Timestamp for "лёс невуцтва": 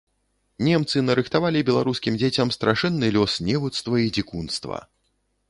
3.19-4.03